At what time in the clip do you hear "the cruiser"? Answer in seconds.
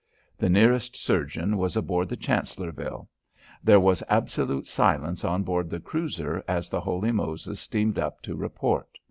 5.69-6.43